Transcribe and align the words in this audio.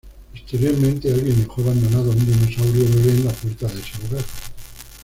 Posteriormente, 0.31 1.13
alguien 1.13 1.41
dejó 1.41 1.61
abandonado 1.61 2.11
a 2.11 2.15
un 2.15 2.25
dinosaurio 2.25 2.85
bebe 2.85 3.11
en 3.11 3.23
la 3.25 3.31
puerta 3.33 3.67
de 3.67 3.79
ese 3.81 3.97
hogar. 4.09 4.25